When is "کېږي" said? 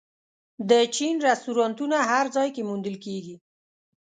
3.05-3.35